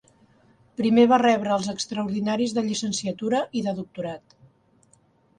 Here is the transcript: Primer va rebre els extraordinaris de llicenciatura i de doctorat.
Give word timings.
Primer 0.79 1.01
va 1.09 1.17
rebre 1.21 1.51
els 1.55 1.67
extraordinaris 1.73 2.55
de 2.59 2.63
llicenciatura 2.69 3.43
i 3.61 3.61
de 3.67 3.75
doctorat. 3.81 4.35